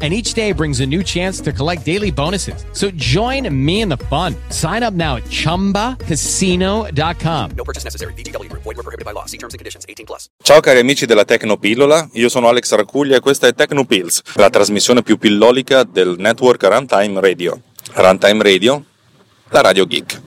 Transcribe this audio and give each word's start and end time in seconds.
and 0.00 0.12
each 0.12 0.34
day 0.34 0.52
brings 0.52 0.78
a 0.80 0.86
new 0.86 1.02
chance 1.02 1.40
to 1.40 1.52
collect 1.52 1.84
daily 1.84 2.12
bonuses. 2.12 2.64
So 2.72 2.92
join 2.94 3.52
me 3.52 3.80
in 3.80 3.88
the 3.88 3.96
fun. 3.96 4.36
Sign 4.50 4.84
up 4.84 4.94
now 4.94 5.16
at 5.16 5.24
ChumbaCasino.com. 5.24 7.50
No 7.56 7.64
purchase 7.64 7.82
necessary. 7.82 8.12
VGW 8.14 8.48
Group. 8.48 8.62
Void 8.62 8.76
were 8.76 8.84
prohibited 8.84 9.04
by 9.04 9.10
law. 9.12 9.24
See 9.26 9.38
terms 9.38 9.54
and 9.54 9.58
conditions. 9.58 9.84
18 9.88 10.06
plus. 10.06 10.28
Ciao 10.42 10.60
cari 10.60 10.78
amici 10.78 11.06
della 11.06 11.24
Tecnopillola, 11.24 12.10
io 12.12 12.28
sono 12.28 12.48
Alex 12.48 12.74
Racuglia 12.74 13.16
e 13.16 13.20
questa 13.20 13.46
è 13.46 13.54
Tecnopills, 13.54 14.22
la 14.34 14.50
trasmissione 14.50 15.02
più 15.02 15.18
pillolica 15.18 15.82
del 15.82 16.16
network 16.18 16.62
Runtime 16.62 17.20
Radio. 17.20 17.60
Runtime 17.94 18.42
Radio, 18.42 18.84
la 19.50 19.60
radio 19.60 19.86
geek. 19.86 20.26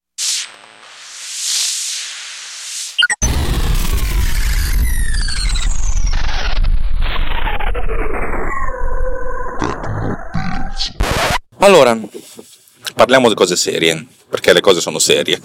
Allora, 11.63 11.95
parliamo 12.95 13.29
di 13.29 13.35
cose 13.35 13.55
serie, 13.55 14.07
perché 14.27 14.51
le 14.51 14.61
cose 14.61 14.81
sono 14.81 14.97
serie. 14.97 15.39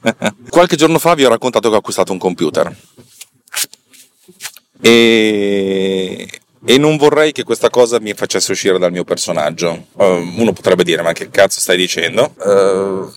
Qualche 0.50 0.76
giorno 0.76 0.98
fa 0.98 1.14
vi 1.14 1.24
ho 1.24 1.30
raccontato 1.30 1.70
che 1.70 1.74
ho 1.74 1.78
acquistato 1.78 2.12
un 2.12 2.18
computer. 2.18 2.74
E, 4.82 6.28
e 6.66 6.78
non 6.78 6.98
vorrei 6.98 7.32
che 7.32 7.44
questa 7.44 7.70
cosa 7.70 7.98
mi 8.00 8.12
facesse 8.12 8.52
uscire 8.52 8.78
dal 8.78 8.92
mio 8.92 9.04
personaggio. 9.04 9.86
Uh, 9.92 10.04
uno 10.36 10.52
potrebbe 10.52 10.84
dire, 10.84 11.00
ma 11.00 11.12
che 11.12 11.30
cazzo 11.30 11.58
stai 11.58 11.78
dicendo? 11.78 12.34
Uh, 12.36 13.10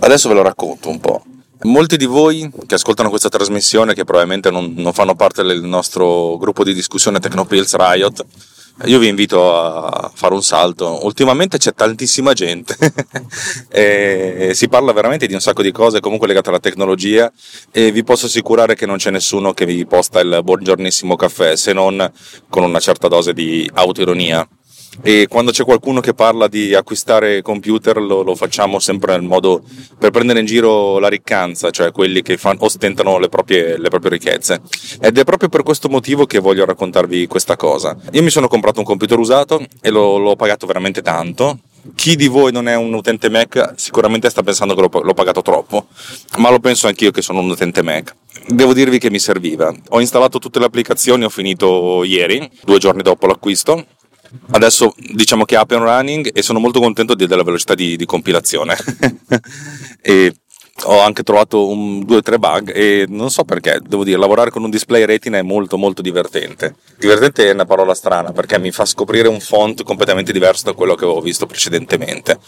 adesso 0.00 0.28
ve 0.28 0.34
lo 0.34 0.42
racconto 0.42 0.88
un 0.88 0.98
po'. 0.98 1.24
Molti 1.64 1.98
di 1.98 2.06
voi 2.06 2.50
che 2.66 2.76
ascoltano 2.76 3.10
questa 3.10 3.28
trasmissione, 3.28 3.92
che 3.92 4.04
probabilmente 4.04 4.50
non, 4.50 4.72
non 4.78 4.94
fanno 4.94 5.14
parte 5.14 5.42
del 5.42 5.60
nostro 5.62 6.38
gruppo 6.38 6.64
di 6.64 6.72
discussione 6.72 7.20
Tecnopills 7.20 7.76
Riot, 7.76 8.24
io 8.84 8.98
vi 8.98 9.08
invito 9.08 9.56
a 9.56 10.10
fare 10.14 10.34
un 10.34 10.42
salto. 10.42 11.04
Ultimamente 11.04 11.58
c'è 11.58 11.72
tantissima 11.72 12.34
gente, 12.34 12.76
si 14.52 14.68
parla 14.68 14.92
veramente 14.92 15.26
di 15.26 15.34
un 15.34 15.40
sacco 15.40 15.62
di 15.62 15.72
cose 15.72 16.00
comunque 16.00 16.28
legate 16.28 16.50
alla 16.50 16.60
tecnologia 16.60 17.32
e 17.72 17.90
vi 17.90 18.04
posso 18.04 18.26
assicurare 18.26 18.74
che 18.74 18.86
non 18.86 18.98
c'è 18.98 19.10
nessuno 19.10 19.52
che 19.52 19.64
vi 19.64 19.86
posta 19.86 20.20
il 20.20 20.40
buongiornissimo 20.42 21.16
caffè 21.16 21.56
se 21.56 21.72
non 21.72 22.10
con 22.48 22.62
una 22.62 22.80
certa 22.80 23.08
dose 23.08 23.32
di 23.32 23.68
autoironia 23.72 24.46
e 25.02 25.26
quando 25.28 25.50
c'è 25.50 25.64
qualcuno 25.64 26.00
che 26.00 26.14
parla 26.14 26.48
di 26.48 26.74
acquistare 26.74 27.42
computer 27.42 27.98
lo, 27.98 28.22
lo, 28.22 28.34
facciamo 28.34 28.78
sempre 28.78 29.12
nel 29.12 29.22
modo 29.22 29.62
per 29.98 30.10
prendere 30.10 30.40
in 30.40 30.46
giro 30.46 30.98
la 30.98 31.08
riccanza, 31.08 31.70
cioè 31.70 31.92
quelli 31.92 32.22
che 32.22 32.36
fan, 32.36 32.56
ostentano 32.60 33.18
le 33.18 33.28
proprie, 33.28 33.78
le 33.78 33.88
proprie, 33.88 34.10
ricchezze. 34.10 34.60
Ed 35.00 35.18
è 35.18 35.24
proprio 35.24 35.48
per 35.48 35.62
questo 35.62 35.88
motivo 35.88 36.26
che 36.26 36.38
voglio 36.38 36.64
raccontarvi 36.64 37.26
questa 37.26 37.56
cosa. 37.56 37.96
Io 38.12 38.22
mi 38.22 38.30
sono 38.30 38.48
comprato 38.48 38.80
un 38.80 38.86
computer 38.86 39.18
usato 39.18 39.64
e 39.80 39.90
lo, 39.90 40.16
l'ho 40.18 40.36
pagato 40.36 40.66
veramente 40.66 41.02
tanto. 41.02 41.58
Chi 41.94 42.16
di 42.16 42.26
voi 42.26 42.50
non 42.50 42.66
è 42.66 42.74
un 42.74 42.92
utente 42.94 43.30
Mac 43.30 43.74
sicuramente 43.76 44.28
sta 44.28 44.42
pensando 44.42 44.74
che 44.74 44.80
l'ho, 44.80 45.02
l'ho 45.02 45.14
pagato 45.14 45.40
troppo, 45.42 45.86
ma 46.38 46.50
lo 46.50 46.58
penso 46.58 46.88
anch'io 46.88 47.12
che 47.12 47.22
sono 47.22 47.38
un 47.40 47.50
utente 47.50 47.82
Mac. 47.82 48.14
Devo 48.48 48.72
dirvi 48.72 48.98
che 48.98 49.10
mi 49.10 49.18
serviva. 49.18 49.72
Ho 49.90 50.00
installato 50.00 50.38
tutte 50.38 50.58
le 50.58 50.64
applicazioni, 50.64 51.24
ho 51.24 51.28
finito 51.28 52.02
ieri, 52.02 52.48
due 52.64 52.78
giorni 52.78 53.02
dopo 53.02 53.26
l'acquisto 53.26 53.86
Adesso 54.50 54.94
diciamo 54.96 55.44
che 55.44 55.56
è 55.56 55.58
up 55.58 55.70
and 55.72 55.82
running 55.82 56.30
e 56.32 56.42
sono 56.42 56.58
molto 56.58 56.80
contento 56.80 57.14
della 57.14 57.42
velocità 57.42 57.74
di, 57.74 57.96
di 57.96 58.04
compilazione. 58.04 58.76
e 60.00 60.34
ho 60.84 61.00
anche 61.00 61.22
trovato 61.22 61.68
un, 61.68 62.04
due 62.04 62.18
o 62.18 62.22
tre 62.22 62.38
bug 62.38 62.70
e 62.74 63.06
non 63.08 63.30
so 63.30 63.44
perché, 63.44 63.80
devo 63.82 64.04
dire, 64.04 64.18
lavorare 64.18 64.50
con 64.50 64.62
un 64.62 64.70
display 64.70 65.04
retina 65.04 65.38
è 65.38 65.42
molto 65.42 65.78
molto 65.78 66.02
divertente. 66.02 66.76
Divertente 66.98 67.48
è 67.48 67.52
una 67.52 67.64
parola 67.64 67.94
strana 67.94 68.32
perché 68.32 68.58
mi 68.58 68.70
fa 68.70 68.84
scoprire 68.84 69.28
un 69.28 69.40
font 69.40 69.82
completamente 69.82 70.32
diverso 70.32 70.64
da 70.64 70.72
quello 70.74 70.94
che 70.94 71.04
avevo 71.04 71.20
visto 71.20 71.46
precedentemente. 71.46 72.38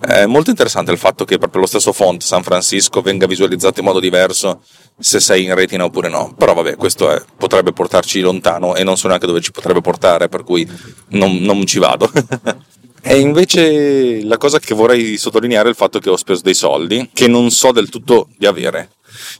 È 0.00 0.26
molto 0.26 0.50
interessante 0.50 0.92
il 0.92 0.98
fatto 0.98 1.24
che 1.24 1.38
proprio 1.38 1.62
lo 1.62 1.66
stesso 1.66 1.92
font 1.92 2.22
San 2.22 2.42
Francisco 2.42 3.00
venga 3.00 3.26
visualizzato 3.26 3.80
in 3.80 3.86
modo 3.86 4.00
diverso 4.00 4.60
se 4.98 5.20
sei 5.20 5.44
in 5.44 5.54
retina 5.54 5.84
oppure 5.84 6.08
no. 6.08 6.34
Però 6.36 6.52
vabbè, 6.52 6.76
questo 6.76 7.10
è, 7.10 7.22
potrebbe 7.36 7.72
portarci 7.72 8.20
lontano 8.20 8.74
e 8.74 8.84
non 8.84 8.96
so 8.96 9.08
neanche 9.08 9.26
dove 9.26 9.40
ci 9.40 9.50
potrebbe 9.50 9.80
portare, 9.80 10.28
per 10.28 10.44
cui 10.44 10.68
non, 11.10 11.36
non 11.36 11.64
ci 11.64 11.78
vado. 11.78 12.10
e 13.02 13.18
invece 13.18 14.22
la 14.24 14.36
cosa 14.36 14.58
che 14.58 14.74
vorrei 14.74 15.16
sottolineare 15.16 15.68
è 15.68 15.70
il 15.70 15.76
fatto 15.76 15.98
che 15.98 16.10
ho 16.10 16.16
speso 16.16 16.42
dei 16.42 16.54
soldi 16.54 17.10
che 17.12 17.28
non 17.28 17.50
so 17.50 17.72
del 17.72 17.88
tutto 17.88 18.28
di 18.36 18.46
avere. 18.46 18.90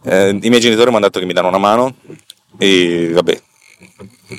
Eh, 0.04 0.38
I 0.40 0.48
miei 0.48 0.60
genitori 0.60 0.90
mi 0.90 0.96
hanno 0.96 1.06
detto 1.06 1.20
che 1.20 1.26
mi 1.26 1.32
danno 1.32 1.48
una 1.48 1.58
mano 1.58 1.96
e 2.58 3.10
vabbè, 3.12 3.40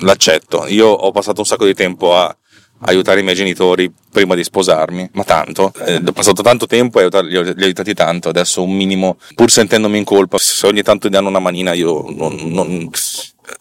l'accetto. 0.02 0.66
Io 0.68 0.88
ho 0.88 1.12
passato 1.12 1.40
un 1.40 1.46
sacco 1.46 1.66
di 1.66 1.74
tempo 1.74 2.16
a 2.16 2.36
aiutare 2.82 3.20
i 3.20 3.24
miei 3.24 3.36
genitori 3.36 3.92
prima 4.12 4.36
di 4.36 4.44
sposarmi, 4.44 5.10
ma 5.14 5.24
tanto, 5.24 5.74
eh, 5.86 6.02
ho 6.06 6.12
passato 6.12 6.42
tanto 6.42 6.66
tempo 6.66 7.00
e 7.00 7.08
li 7.10 7.38
ho, 7.38 7.42
li 7.42 7.62
ho 7.62 7.66
aiutati 7.66 7.94
tanto, 7.94 8.30
adesso 8.30 8.64
un 8.64 8.74
minimo, 8.74 9.18
pur 9.36 9.52
sentendomi 9.52 9.98
in 9.98 10.06
colpa, 10.06 10.38
se 10.38 10.66
ogni 10.66 10.82
tanto 10.82 11.08
mi 11.08 11.14
danno 11.14 11.28
una 11.28 11.40
manina 11.40 11.74
io 11.74 12.06
non, 12.10 12.36
non 12.46 12.90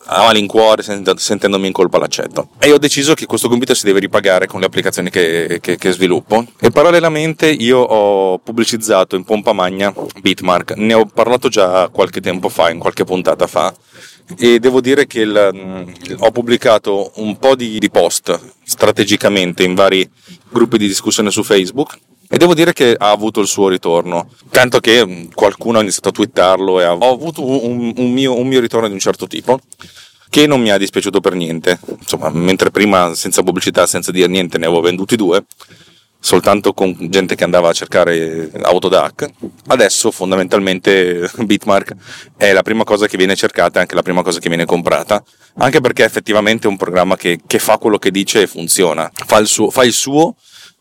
a 0.07 0.25
malincuore, 0.25 0.83
sentendomi 0.83 1.67
in 1.67 1.73
colpa 1.73 1.99
l'accetto. 1.99 2.51
E 2.59 2.73
ho 2.73 2.79
deciso 2.79 3.15
che 3.15 3.27
questo 3.27 3.49
computer 3.49 3.77
si 3.77 3.87
deve 3.87 4.01
ripagare 4.01 4.47
con 4.47 4.61
le 4.61 4.67
applicazioni 4.67 5.11
che, 5.11 5.59
che, 5.61 5.77
che, 5.77 5.93
sviluppo. 5.93 6.45
E 6.61 6.71
parallelamente 6.71 7.51
io 7.51 7.79
ho 7.79 8.39
pubblicizzato 8.39 9.17
in 9.17 9.25
pompa 9.25 9.53
magna 9.53 9.93
Bitmark. 10.21 10.73
Ne 10.77 10.95
ho 10.95 11.07
parlato 11.07 11.49
già 11.49 11.89
qualche 11.89 12.21
tempo 12.21 12.49
fa, 12.49 12.71
in 12.71 12.79
qualche 12.79 13.05
puntata 13.05 13.47
fa. 13.47 13.75
E 14.37 14.59
devo 14.59 14.81
dire 14.81 15.07
che 15.07 15.21
il, 15.21 15.51
mm, 15.55 16.17
ho 16.19 16.31
pubblicato 16.31 17.13
un 17.17 17.39
po' 17.39 17.55
di, 17.55 17.79
di 17.79 17.91
post 17.91 18.39
strategicamente 18.63 19.63
in 19.63 19.75
vari 19.75 20.09
gruppi 20.51 20.77
di 20.77 20.87
discussione 20.87 21.31
su 21.31 21.43
Facebook 21.43 21.99
e 22.31 22.37
devo 22.37 22.55
dire 22.55 22.73
che 22.75 22.95
ha 22.97 23.11
avuto 23.11 23.41
il 23.41 23.47
suo 23.47 23.69
ritorno, 23.69 24.29
tanto 24.51 24.81
che 24.81 25.05
mm, 25.05 25.31
qualcuno 25.35 25.79
ha 25.79 25.83
iniziato 25.83 26.11
a 26.11 26.13
twittarlo 26.13 26.81
e 26.81 26.87
ho 26.87 27.13
avuto 27.13 27.43
un, 27.45 27.93
un, 27.97 28.13
mio, 28.13 28.39
un 28.39 28.47
mio 28.47 28.61
ritorno 28.61 28.87
di 28.87 28.93
un 28.93 29.01
certo 29.01 29.27
tipo 29.27 29.59
che 30.29 30.47
non 30.47 30.61
mi 30.61 30.71
ha 30.71 30.77
dispiaciuto 30.77 31.21
per 31.21 31.35
niente. 31.35 31.79
Insomma, 31.99 32.29
mentre 32.31 32.71
prima 32.71 33.15
senza 33.15 33.43
pubblicità, 33.43 33.87
senza 33.87 34.11
dire 34.11 34.29
niente, 34.29 34.59
ne 34.59 34.67
avevo 34.67 34.83
venduti 34.83 35.17
due, 35.17 35.45
soltanto 36.21 36.75
con 36.75 36.95
gente 37.09 37.35
che 37.35 37.45
andava 37.45 37.71
a 37.71 37.73
cercare 37.73 38.51
Autodac. 38.61 39.27
Adesso 39.69 40.11
fondamentalmente 40.11 41.31
Bitmark 41.39 41.95
è 42.37 42.53
la 42.53 42.63
prima 42.63 42.85
cosa 42.85 43.07
che 43.07 43.17
viene 43.17 43.37
cercata 43.37 43.79
e 43.79 43.83
anche 43.83 43.95
la 43.95 44.03
prima 44.03 44.23
cosa 44.23 44.39
che 44.39 44.49
viene 44.49 44.67
comprata, 44.67 45.25
anche 45.57 45.81
perché 45.81 46.05
effettivamente 46.05 46.67
è 46.67 46.71
un 46.71 46.77
programma 46.77 47.17
che, 47.17 47.41
che 47.47 47.59
fa 47.59 47.79
quello 47.79 47.99
che 47.99 48.11
dice 48.11 48.43
e 48.43 48.47
funziona, 48.47 49.11
fa 49.15 49.39
il 49.39 49.47
suo, 49.47 49.71
fa 49.71 49.85
il 49.85 49.95
suo 49.95 50.35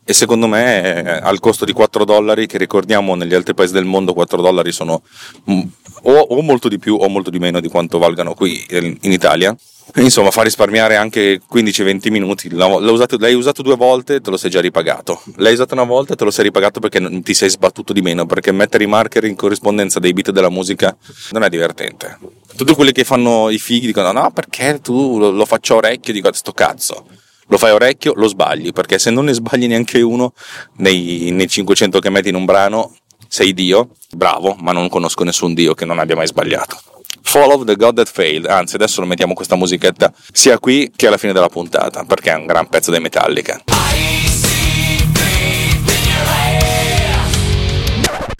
e 0.08 0.14
secondo 0.14 0.46
me 0.46 1.04
eh, 1.04 1.10
al 1.22 1.38
costo 1.38 1.66
di 1.66 1.74
4 1.74 2.06
dollari, 2.06 2.46
che 2.46 2.56
ricordiamo 2.56 3.14
negli 3.14 3.34
altri 3.34 3.52
paesi 3.52 3.74
del 3.74 3.84
mondo 3.84 4.14
4 4.14 4.40
dollari 4.40 4.72
sono 4.72 5.02
mm, 5.50 5.60
o, 6.04 6.12
o, 6.12 6.40
molto 6.40 6.68
di 6.68 6.78
più 6.78 6.94
o 6.94 7.10
molto 7.10 7.28
di 7.28 7.38
meno 7.38 7.60
di 7.60 7.68
quanto 7.68 7.98
valgano 7.98 8.32
qui 8.32 8.64
in 8.70 9.12
Italia. 9.12 9.54
Insomma, 9.96 10.30
fa 10.30 10.40
risparmiare 10.40 10.96
anche 10.96 11.42
15-20 11.52 12.10
minuti. 12.10 12.48
Usato, 12.50 13.18
l'hai 13.18 13.34
usato 13.34 13.60
due 13.60 13.76
volte, 13.76 14.22
te 14.22 14.30
lo 14.30 14.38
sei 14.38 14.48
già 14.48 14.62
ripagato. 14.62 15.20
L'hai 15.36 15.52
usato 15.52 15.74
una 15.74 15.84
volta, 15.84 16.14
te 16.14 16.24
lo 16.24 16.30
sei 16.30 16.44
ripagato 16.44 16.80
perché 16.80 17.20
ti 17.20 17.34
sei 17.34 17.50
sbattuto 17.50 17.92
di 17.92 18.00
meno. 18.00 18.24
Perché 18.24 18.50
mettere 18.50 18.84
i 18.84 18.86
marker 18.86 19.24
in 19.24 19.36
corrispondenza 19.36 20.00
dei 20.00 20.14
beat 20.14 20.30
della 20.30 20.48
musica 20.48 20.96
non 21.32 21.42
è 21.42 21.50
divertente. 21.50 22.18
Tutti 22.56 22.72
quelli 22.72 22.92
che 22.92 23.04
fanno 23.04 23.50
i 23.50 23.58
fighi 23.58 23.88
dicono: 23.88 24.12
No, 24.12 24.30
perché 24.30 24.80
tu 24.80 25.18
lo, 25.18 25.30
lo 25.30 25.44
faccio 25.44 25.74
a 25.74 25.76
orecchio? 25.76 26.14
Dico: 26.14 26.32
Sto 26.32 26.52
cazzo 26.52 27.04
lo 27.48 27.58
fai 27.58 27.72
orecchio, 27.72 28.12
lo 28.14 28.28
sbagli, 28.28 28.72
perché 28.72 28.98
se 28.98 29.10
non 29.10 29.24
ne 29.24 29.32
sbagli 29.32 29.66
neanche 29.66 30.00
uno 30.00 30.32
nei, 30.76 31.30
nei 31.32 31.48
500 31.48 31.98
che 31.98 32.10
metti 32.10 32.28
in 32.28 32.34
un 32.34 32.44
brano, 32.44 32.94
sei 33.26 33.52
Dio, 33.52 33.90
bravo, 34.10 34.56
ma 34.60 34.72
non 34.72 34.88
conosco 34.88 35.24
nessun 35.24 35.54
Dio 35.54 35.74
che 35.74 35.84
non 35.84 35.98
abbia 35.98 36.16
mai 36.16 36.26
sbagliato. 36.26 36.78
Fall 37.22 37.50
of 37.50 37.64
the 37.64 37.76
God 37.76 37.96
That 37.96 38.10
Failed, 38.10 38.46
anzi 38.46 38.76
adesso 38.76 39.00
lo 39.00 39.06
mettiamo 39.06 39.34
questa 39.34 39.54
musichetta 39.56 40.12
sia 40.32 40.58
qui 40.58 40.90
che 40.94 41.06
alla 41.06 41.18
fine 41.18 41.32
della 41.32 41.48
puntata, 41.48 42.04
perché 42.04 42.32
è 42.32 42.36
un 42.36 42.46
gran 42.46 42.68
pezzo 42.68 42.90
dei 42.90 43.00
Metallica. 43.00 43.62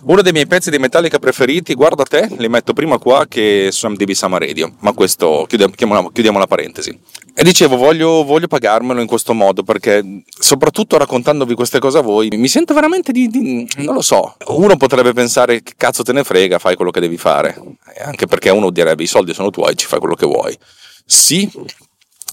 Uno 0.08 0.22
dei 0.22 0.32
miei 0.32 0.46
pezzi 0.46 0.70
di 0.70 0.78
Metallica 0.78 1.18
preferiti, 1.18 1.74
guarda 1.74 2.02
te, 2.04 2.28
li 2.38 2.48
metto 2.48 2.72
prima 2.72 2.96
qua 2.96 3.26
che 3.28 3.68
su 3.70 3.86
MDB 3.88 4.12
Summer 4.12 4.40
Radio, 4.40 4.72
ma 4.78 4.92
questo 4.92 5.44
chiudiamo, 5.46 5.74
chiudiamo 6.10 6.38
la 6.38 6.46
parentesi. 6.46 6.98
E 7.40 7.44
dicevo, 7.44 7.76
voglio, 7.76 8.24
voglio, 8.24 8.48
pagarmelo 8.48 9.00
in 9.00 9.06
questo 9.06 9.32
modo 9.32 9.62
perché, 9.62 10.24
soprattutto 10.26 10.98
raccontandovi 10.98 11.54
queste 11.54 11.78
cose 11.78 11.98
a 11.98 12.00
voi, 12.00 12.30
mi 12.32 12.48
sento 12.48 12.74
veramente 12.74 13.12
di, 13.12 13.28
di, 13.28 13.64
non 13.76 13.94
lo 13.94 14.00
so. 14.00 14.34
Uno 14.48 14.76
potrebbe 14.76 15.12
pensare 15.12 15.62
che 15.62 15.74
cazzo 15.76 16.02
te 16.02 16.12
ne 16.12 16.24
frega, 16.24 16.58
fai 16.58 16.74
quello 16.74 16.90
che 16.90 16.98
devi 16.98 17.16
fare. 17.16 17.56
Anche 18.00 18.26
perché 18.26 18.50
uno 18.50 18.70
direbbe 18.70 19.04
i 19.04 19.06
soldi 19.06 19.34
sono 19.34 19.50
tuoi, 19.50 19.76
ci 19.76 19.86
fai 19.86 20.00
quello 20.00 20.16
che 20.16 20.26
vuoi. 20.26 20.58
Sì, 21.06 21.48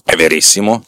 è 0.04 0.16
verissimo, 0.16 0.84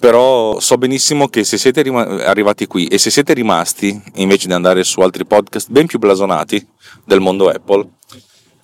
però 0.00 0.58
so 0.58 0.76
benissimo 0.76 1.28
che 1.28 1.44
se 1.44 1.56
siete 1.56 1.88
arrivati 1.88 2.66
qui 2.66 2.88
e 2.88 2.98
se 2.98 3.10
siete 3.10 3.34
rimasti 3.34 4.02
invece 4.14 4.48
di 4.48 4.52
andare 4.52 4.82
su 4.82 5.00
altri 5.00 5.24
podcast 5.24 5.70
ben 5.70 5.86
più 5.86 6.00
blasonati 6.00 6.66
del 7.04 7.20
mondo 7.20 7.48
Apple, 7.48 7.88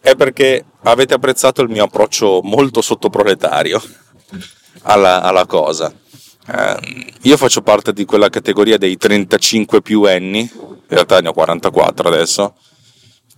è 0.01 0.17
perché 0.17 0.65
avete 0.83 1.15
apprezzato 1.15 1.63
il 1.63 1.69
mio 1.69 1.85
approccio 1.85 2.41
molto 2.43 2.81
sottoproletario 2.81 3.81
alla, 4.87 5.23
alla 5.23 5.47
cosa. 5.47 5.93
Eh, 6.49 7.13
io 7.23 7.37
faccio 7.37 7.63
parte 7.63 7.93
di 7.93 8.05
quella 8.05 8.29
categoria 8.29 8.79
dei 8.79 8.97
35 8.97 9.83
più 9.83 10.03
anni, 10.05 10.41
in 10.41 10.85
realtà 10.87 11.21
ne 11.21 11.29
ho 11.29 11.33
44 11.33 12.09
adesso, 12.09 12.55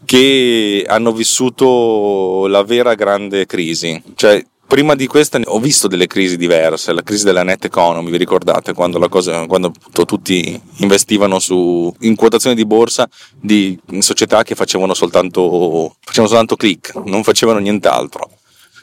che 0.05 0.85
hanno 0.87 1.13
vissuto 1.13 2.47
la 2.49 2.63
vera 2.63 2.95
grande 2.95 3.47
crisi. 3.47 4.01
Cioè, 4.15 4.45
prima 4.67 4.95
di 4.95 5.07
questa 5.07 5.41
ho 5.43 5.59
visto 5.59 5.89
delle 5.89 6.07
crisi 6.07 6.37
diverse, 6.37 6.93
la 6.93 7.03
crisi 7.03 7.25
della 7.25 7.43
net 7.43 7.65
economy, 7.65 8.11
vi 8.11 8.19
ricordate 8.19 8.75
quando, 8.75 8.99
cosa, 9.09 9.47
quando 9.47 9.73
tutti 10.05 10.61
investivano 10.77 11.39
su, 11.39 11.93
in 12.01 12.15
quotazioni 12.15 12.55
di 12.55 12.67
borsa 12.67 13.09
di 13.41 13.79
società 14.01 14.43
che 14.43 14.55
facevano 14.55 14.93
soltanto, 14.93 15.97
facevano 16.01 16.29
soltanto 16.29 16.57
click, 16.57 16.95
non 17.07 17.23
facevano 17.23 17.59
nient'altro 17.59 18.38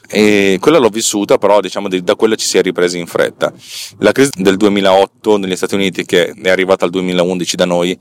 e 0.08 0.58
quella 0.60 0.78
l'ho 0.78 0.88
vissuta, 0.88 1.38
però 1.38 1.60
diciamo 1.60 1.88
da 1.88 2.14
quella 2.14 2.34
ci 2.34 2.46
si 2.46 2.58
è 2.58 2.62
ripresi 2.62 2.98
in 2.98 3.06
fretta. 3.06 3.52
La 3.98 4.12
crisi 4.12 4.30
del 4.34 4.56
2008 4.56 5.38
negli 5.38 5.56
Stati 5.56 5.74
Uniti, 5.74 6.04
che 6.04 6.30
è 6.30 6.48
arrivata 6.48 6.84
al 6.84 6.90
2011 6.90 7.56
da 7.56 7.64
noi, 7.64 7.98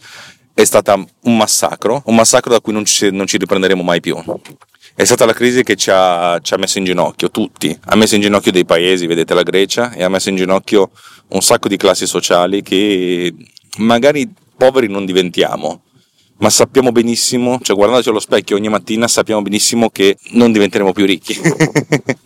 è 0.54 0.63
stata 0.63 0.94
un 0.94 1.38
massacro, 1.38 2.02
un 2.06 2.16
massacro 2.16 2.52
da 2.52 2.62
cui 2.62 2.72
non 2.72 2.86
ci, 2.86 3.12
non 3.12 3.28
ci 3.28 3.38
riprenderemo 3.38 3.84
mai 3.84 4.00
più. 4.00 4.18
È 4.96 5.04
stata 5.04 5.25
la 5.25 5.34
crisi 5.34 5.63
che 5.63 5.75
ci 5.75 5.90
ha, 5.92 6.40
ci 6.42 6.54
ha, 6.54 6.57
messo 6.57 6.78
in 6.78 6.86
ginocchio 6.86 7.30
tutti, 7.30 7.78
ha 7.88 7.96
messo 7.98 8.16
in 8.16 8.22
ginocchio 8.22 8.54
dei 8.54 8.63
paesi, 8.63 9.08
vedete 9.08 9.34
la 9.34 9.44
Grecia, 9.44 9.92
e 9.92 10.04
ha 10.04 10.10
messo 10.10 10.30
in 10.30 10.38
ginocchio 10.38 10.92
un 11.30 11.42
sacco 11.42 11.68
di 11.68 11.75
classi 11.75 12.08
sociali 12.08 12.62
che 12.62 13.34
magari 13.80 14.31
poveri 14.56 14.88
non 14.88 15.06
diventiamo, 15.06 15.81
ma 16.38 16.50
sappiamo 16.50 16.92
benissimo, 16.92 17.60
cioè 17.62 17.76
guardandoci 17.76 18.10
allo 18.10 18.20
specchio 18.20 18.56
ogni 18.56 18.70
mattina 18.70 19.08
sappiamo 19.08 19.42
benissimo 19.42 19.90
che 19.90 20.18
non 20.32 20.52
diventeremo 20.52 20.92
più 20.92 21.06
ricchi. 21.06 21.40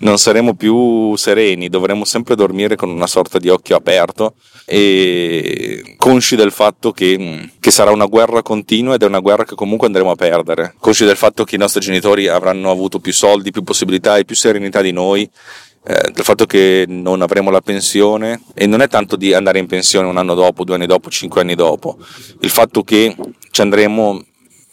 non 0.00 0.18
saremo 0.18 0.54
più 0.54 1.14
sereni, 1.16 1.68
dovremo 1.68 2.04
sempre 2.04 2.34
dormire 2.34 2.76
con 2.76 2.88
una 2.88 3.06
sorta 3.06 3.38
di 3.38 3.48
occhio 3.48 3.76
aperto 3.76 4.34
e 4.64 5.94
consci 5.96 6.36
del 6.36 6.52
fatto 6.52 6.92
che, 6.92 7.50
che, 7.58 7.70
sarà 7.70 7.90
una 7.90 8.06
guerra 8.06 8.42
continua 8.42 8.94
ed 8.94 9.02
è 9.02 9.06
una 9.06 9.18
guerra 9.18 9.44
che 9.44 9.54
comunque 9.54 9.86
andremo 9.88 10.10
a 10.10 10.14
perdere, 10.14 10.74
consci 10.78 11.04
del 11.04 11.16
fatto 11.16 11.44
che 11.44 11.56
i 11.56 11.58
nostri 11.58 11.80
genitori 11.80 12.28
avranno 12.28 12.70
avuto 12.70 12.98
più 12.98 13.12
soldi, 13.12 13.50
più 13.50 13.62
possibilità 13.62 14.16
e 14.16 14.24
più 14.24 14.36
serenità 14.36 14.80
di 14.80 14.92
noi 14.92 15.28
eh, 15.82 16.10
del 16.12 16.24
fatto 16.24 16.44
che 16.44 16.84
non 16.86 17.22
avremo 17.22 17.50
la 17.50 17.62
pensione 17.62 18.42
e 18.54 18.66
non 18.66 18.82
è 18.82 18.88
tanto 18.88 19.16
di 19.16 19.32
andare 19.32 19.58
in 19.58 19.66
pensione 19.66 20.08
un 20.08 20.18
anno 20.18 20.34
dopo, 20.34 20.62
due 20.62 20.74
anni 20.74 20.86
dopo, 20.86 21.08
cinque 21.10 21.40
anni 21.40 21.54
dopo, 21.54 21.96
il 22.40 22.50
fatto 22.50 22.82
che 22.82 23.14
ci 23.50 23.62
andremo 23.62 24.22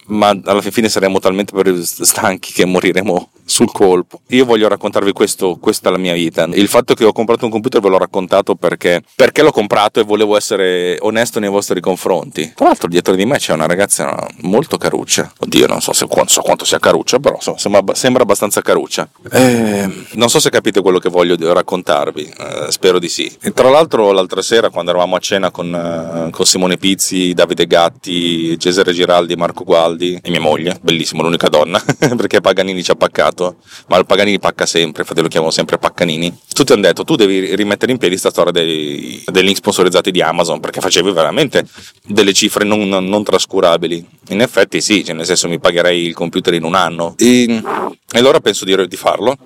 ma 0.07 0.37
alla 0.43 0.61
fine 0.61 0.89
saremo 0.89 1.19
talmente 1.19 1.53
stanchi 1.83 2.53
che 2.53 2.65
moriremo 2.65 3.29
sul 3.47 3.71
colpo. 3.71 4.21
Io 4.27 4.45
voglio 4.45 4.67
raccontarvi 4.67 5.13
questo, 5.13 5.57
questa 5.59 5.87
è 5.89 5.91
la 5.91 5.97
mia 5.97 6.13
vita. 6.13 6.47
Il 6.51 6.67
fatto 6.67 6.93
che 6.93 7.05
ho 7.05 7.13
comprato 7.13 7.45
un 7.45 7.51
computer 7.51 7.81
ve 7.81 7.89
l'ho 7.89 7.97
raccontato 7.97 8.55
perché, 8.55 9.01
perché 9.15 9.41
l'ho 9.41 9.51
comprato 9.51 10.01
e 10.01 10.03
volevo 10.03 10.35
essere 10.35 10.97
onesto 10.99 11.39
nei 11.39 11.49
vostri 11.49 11.79
confronti. 11.79 12.51
Tra 12.53 12.67
l'altro 12.67 12.89
dietro 12.89 13.15
di 13.15 13.25
me 13.25 13.37
c'è 13.37 13.53
una 13.53 13.65
ragazza 13.65 14.27
molto 14.41 14.77
caruccia. 14.77 15.31
Oddio, 15.39 15.65
non 15.67 15.81
so, 15.81 15.93
se, 15.93 16.05
so 16.25 16.41
quanto 16.41 16.65
sia 16.65 16.79
caruccia, 16.79 17.19
però 17.19 17.35
insomma, 17.35 17.57
sembra, 17.57 17.95
sembra, 17.95 18.23
abbastanza 18.23 18.61
caruccia. 18.61 19.07
Eh, 19.31 19.89
non 20.11 20.29
so 20.29 20.39
se 20.39 20.49
capite 20.49 20.81
quello 20.81 20.99
che 20.99 21.09
voglio 21.09 21.35
raccontarvi, 21.53 22.33
eh, 22.37 22.71
spero 22.71 22.99
di 22.99 23.07
sì. 23.07 23.33
E 23.41 23.53
tra 23.53 23.69
l'altro 23.69 24.11
l'altra 24.11 24.41
sera 24.41 24.69
quando 24.69 24.91
eravamo 24.91 25.15
a 25.15 25.19
cena 25.19 25.51
con, 25.51 25.73
eh, 25.73 26.31
con 26.31 26.45
Simone 26.45 26.77
Pizzi, 26.77 27.33
Davide 27.33 27.65
Gatti, 27.65 28.59
Cesare 28.59 28.91
Giraldi, 28.91 29.35
Marco 29.35 29.63
Gualdi 29.63 29.96
e 29.97 30.29
mia 30.29 30.39
moglie, 30.39 30.77
bellissimo, 30.81 31.21
l'unica 31.21 31.47
donna, 31.47 31.83
perché 32.15 32.41
Paganini 32.41 32.83
ci 32.83 32.91
ha 32.91 32.95
paccato 32.95 33.57
ma 33.87 33.97
il 33.97 34.05
Paganini 34.05 34.39
pacca 34.39 34.65
sempre, 34.65 35.01
infatti 35.03 35.21
lo 35.21 35.27
chiamo 35.27 35.51
sempre 35.51 35.77
Paccanini. 35.77 36.35
Tutti 36.53 36.73
hanno 36.73 36.81
detto, 36.81 37.03
tu 37.03 37.15
devi 37.15 37.55
rimettere 37.55 37.91
in 37.91 37.97
piedi 37.97 38.17
questa 38.17 38.29
storia 38.29 38.51
dei, 38.51 39.23
link 39.31 39.57
sponsorizzati 39.57 40.11
di 40.11 40.21
Amazon, 40.21 40.59
perché 40.59 40.81
facevi 40.81 41.11
veramente 41.11 41.65
delle 42.03 42.33
cifre 42.33 42.65
non, 42.65 42.87
non, 42.87 43.05
non 43.05 43.23
trascurabili. 43.23 44.05
In 44.29 44.41
effetti 44.41 44.81
sì, 44.81 45.03
cioè 45.05 45.15
nel 45.15 45.25
senso 45.25 45.47
mi 45.47 45.59
pagherei 45.59 46.07
il 46.07 46.13
computer 46.13 46.53
in 46.53 46.63
un 46.63 46.75
anno. 46.75 47.15
E, 47.17 47.43
e 47.43 48.19
allora 48.19 48.39
penso 48.39 48.65
di, 48.65 48.87
di, 48.87 48.95
farlo, 48.95 49.37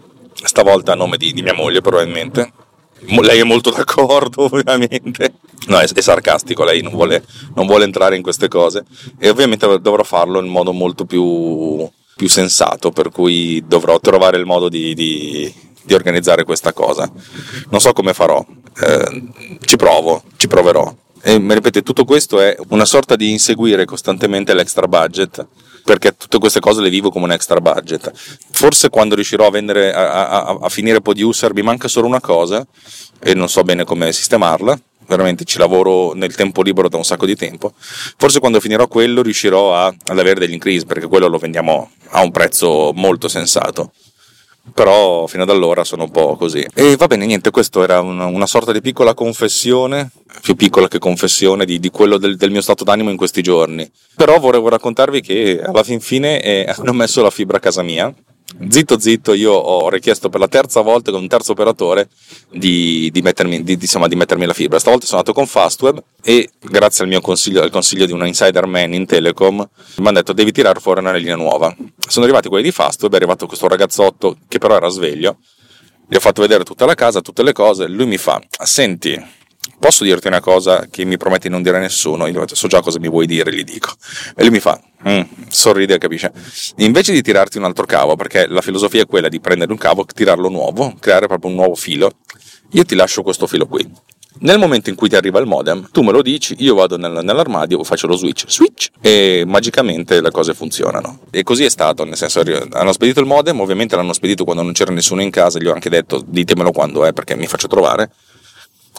stavolta 0.43 0.93
a 0.93 0.95
nome 0.95 1.17
di, 1.17 1.33
di 1.33 1.41
mia 1.41 1.53
moglie 1.53 1.81
probabilmente. 1.81 2.51
Lei 3.05 3.39
è 3.39 3.43
molto 3.43 3.71
d'accordo, 3.75 4.45
ovviamente. 4.51 5.33
No, 5.67 5.79
è, 5.79 5.85
è 5.85 6.01
sarcastico, 6.01 6.63
lei 6.63 6.81
non 6.81 6.93
vuole, 6.93 7.23
non 7.55 7.67
vuole, 7.67 7.83
entrare 7.83 8.15
in 8.15 8.23
queste 8.23 8.47
cose. 8.47 8.83
E 9.19 9.29
ovviamente 9.29 9.67
dovrò 9.79 10.03
farlo 10.03 10.39
in 10.39 10.47
modo 10.47 10.71
molto 10.71 11.05
più 11.05 11.89
più 12.21 12.29
sensato, 12.29 12.91
per 12.91 13.09
cui 13.09 13.63
dovrò 13.65 13.99
trovare 13.99 14.37
il 14.37 14.45
modo 14.45 14.69
di, 14.69 14.93
di, 14.93 15.51
di 15.83 15.93
organizzare 15.95 16.43
questa 16.43 16.71
cosa. 16.71 17.11
Non 17.69 17.79
so 17.79 17.93
come 17.93 18.13
farò, 18.13 18.45
eh, 18.79 19.23
ci 19.65 19.75
provo, 19.75 20.21
ci 20.35 20.47
proverò. 20.47 20.93
E 21.23 21.39
mi 21.39 21.55
ripete, 21.55 21.81
tutto 21.81 22.05
questo 22.05 22.39
è 22.39 22.55
una 22.69 22.85
sorta 22.85 23.15
di 23.15 23.31
inseguire 23.31 23.85
costantemente 23.85 24.53
l'extra 24.53 24.87
budget 24.87 25.47
perché 25.83 26.15
tutte 26.15 26.37
queste 26.37 26.59
cose 26.59 26.81
le 26.81 26.89
vivo 26.89 27.09
come 27.09 27.25
un 27.25 27.31
extra 27.31 27.59
budget. 27.59 28.11
Forse 28.51 28.89
quando 28.89 29.15
riuscirò 29.15 29.47
a, 29.47 29.51
vendere, 29.51 29.91
a, 29.91 30.27
a, 30.29 30.57
a 30.61 30.69
finire 30.69 31.01
Producer 31.01 31.53
mi 31.55 31.63
manca 31.63 31.87
solo 31.87 32.05
una 32.05 32.21
cosa 32.21 32.63
e 33.19 33.33
non 33.33 33.49
so 33.49 33.63
bene 33.63 33.83
come 33.83 34.13
sistemarla, 34.13 34.79
veramente 35.11 35.43
ci 35.43 35.57
lavoro 35.57 36.13
nel 36.13 36.33
tempo 36.35 36.61
libero 36.61 36.87
da 36.87 36.95
un 36.95 37.03
sacco 37.03 37.25
di 37.25 37.35
tempo. 37.35 37.73
Forse 37.75 38.39
quando 38.39 38.61
finirò 38.61 38.87
quello 38.87 39.21
riuscirò 39.21 39.75
a, 39.75 39.87
ad 39.87 40.17
avere 40.17 40.39
degli 40.39 40.53
increase 40.53 40.85
perché 40.85 41.07
quello 41.07 41.27
lo 41.27 41.37
vendiamo 41.37 41.91
a 42.11 42.21
un 42.21 42.31
prezzo 42.31 42.91
molto 42.95 43.27
sensato. 43.27 43.91
Però 44.73 45.27
fino 45.27 45.43
ad 45.43 45.49
allora 45.49 45.83
sono 45.83 46.03
un 46.03 46.11
po' 46.11 46.37
così. 46.37 46.65
E 46.73 46.95
va 46.95 47.07
bene, 47.07 47.25
niente, 47.25 47.49
questo 47.49 47.83
era 47.83 47.99
una, 47.99 48.25
una 48.25 48.45
sorta 48.45 48.71
di 48.71 48.79
piccola 48.79 49.13
confessione, 49.13 50.11
più 50.41 50.55
piccola 50.55 50.87
che 50.87 50.99
confessione, 50.99 51.65
di, 51.65 51.79
di 51.79 51.89
quello 51.89 52.17
del, 52.17 52.37
del, 52.37 52.51
mio 52.51 52.61
stato 52.61 52.83
d'animo 52.83 53.09
in 53.09 53.17
questi 53.17 53.41
giorni. 53.41 53.89
Però 54.15 54.39
volevo 54.39 54.69
raccontarvi 54.69 55.19
che 55.19 55.61
alla 55.61 55.83
fin 55.83 55.99
fine 55.99 56.41
eh, 56.41 56.73
hanno 56.77 56.93
messo 56.93 57.21
la 57.21 57.31
fibra 57.31 57.57
a 57.57 57.59
casa 57.59 57.81
mia 57.81 58.13
Zitto 58.69 58.99
zitto, 58.99 59.33
io 59.33 59.53
ho 59.53 59.89
richiesto 59.89 60.29
per 60.29 60.39
la 60.39 60.47
terza 60.47 60.81
volta 60.81 61.11
con 61.11 61.21
un 61.21 61.27
terzo 61.27 61.53
operatore 61.53 62.09
di, 62.49 63.09
di, 63.11 63.21
mettermi, 63.21 63.63
di, 63.63 63.73
insomma, 63.73 64.07
di 64.07 64.15
mettermi, 64.15 64.45
la 64.45 64.53
fibra. 64.53 64.79
Stavolta 64.79 65.05
sono 65.05 65.19
andato 65.19 65.37
con 65.37 65.47
Fastweb 65.47 66.01
e 66.21 66.49
grazie 66.59 67.03
al 67.03 67.09
mio 67.09 67.21
consiglio, 67.21 67.61
al 67.61 67.69
consiglio 67.69 68.05
di 68.05 68.11
un 68.11 68.25
insider 68.25 68.65
man 68.65 68.93
in 68.93 69.05
Telecom, 69.05 69.55
mi 69.97 70.07
hanno 70.07 70.17
detto 70.17 70.33
devi 70.33 70.51
tirare 70.51 70.79
fuori 70.79 70.99
una 70.99 71.13
linea 71.13 71.35
nuova. 71.35 71.75
Sono 72.07 72.25
arrivati 72.25 72.49
quelli 72.49 72.63
di 72.63 72.71
Fastweb, 72.71 73.13
è 73.13 73.15
arrivato 73.15 73.47
questo 73.47 73.67
ragazzotto 73.67 74.37
che 74.47 74.57
però 74.57 74.75
era 74.75 74.89
sveglio, 74.89 75.37
gli 76.07 76.15
ho 76.15 76.19
fatto 76.19 76.41
vedere 76.41 76.63
tutta 76.63 76.85
la 76.85 76.93
casa, 76.93 77.21
tutte 77.21 77.41
le 77.41 77.53
cose, 77.53 77.87
lui 77.87 78.05
mi 78.05 78.17
fa, 78.17 78.41
senti, 78.63 79.17
posso 79.79 80.03
dirti 80.03 80.27
una 80.27 80.41
cosa 80.41 80.87
che 80.91 81.05
mi 81.05 81.17
prometti 81.17 81.47
di 81.47 81.53
non 81.53 81.63
dire 81.63 81.77
a 81.77 81.79
nessuno? 81.79 82.27
Io 82.27 82.45
so 82.47 82.67
già 82.67 82.81
cosa 82.81 82.99
mi 82.99 83.07
vuoi 83.07 83.25
dire, 83.25 83.53
gli 83.53 83.63
dico. 83.63 83.93
E 84.35 84.41
lui 84.41 84.51
mi 84.51 84.59
fa, 84.59 84.79
mm, 85.07 85.21
sorride, 85.51 85.97
capisce? 85.97 86.31
Invece 86.77 87.13
di 87.13 87.21
tirarti 87.21 87.57
un 87.57 87.65
altro 87.65 87.85
cavo, 87.85 88.15
perché 88.15 88.47
la 88.47 88.61
filosofia 88.61 89.01
è 89.01 89.05
quella 89.05 89.29
di 89.29 89.39
prendere 89.39 89.71
un 89.71 89.77
cavo, 89.77 90.05
tirarlo 90.05 90.49
nuovo, 90.49 90.95
creare 90.99 91.27
proprio 91.27 91.49
un 91.49 91.57
nuovo 91.57 91.75
filo, 91.75 92.11
io 92.71 92.83
ti 92.85 92.95
lascio 92.95 93.21
questo 93.21 93.47
filo 93.47 93.67
qui. 93.67 93.89
Nel 94.39 94.57
momento 94.57 94.89
in 94.89 94.95
cui 94.95 95.09
ti 95.09 95.15
arriva 95.15 95.39
il 95.39 95.45
modem, 95.45 95.89
tu 95.91 96.01
me 96.01 96.13
lo 96.13 96.21
dici, 96.21 96.55
io 96.59 96.73
vado 96.73 96.97
nel, 96.97 97.19
nell'armadio, 97.21 97.83
faccio 97.83 98.07
lo 98.07 98.15
switch, 98.15 98.45
switch, 98.47 98.87
e 99.01 99.43
magicamente 99.45 100.21
le 100.21 100.31
cose 100.31 100.53
funzionano. 100.53 101.19
E 101.29 101.43
così 101.43 101.65
è 101.65 101.69
stato, 101.69 102.05
nel 102.05 102.15
senso, 102.15 102.41
hanno 102.71 102.93
spedito 102.93 103.19
il 103.19 103.25
modem, 103.25 103.59
ovviamente 103.59 103.97
l'hanno 103.97 104.13
spedito 104.13 104.45
quando 104.45 104.63
non 104.63 104.71
c'era 104.71 104.93
nessuno 104.93 105.21
in 105.21 105.29
casa, 105.29 105.59
gli 105.59 105.67
ho 105.67 105.73
anche 105.73 105.89
detto, 105.89 106.23
ditemelo 106.25 106.71
quando 106.71 107.05
è, 107.05 107.11
perché 107.11 107.35
mi 107.35 107.45
faccio 107.45 107.67
trovare 107.67 108.09